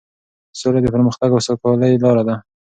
سوله 0.59 0.79
د 0.83 0.87
پرمختګ 0.95 1.29
او 1.33 1.41
سوکالۍ 1.47 1.93
لاره 2.03 2.23
ده. 2.27 2.35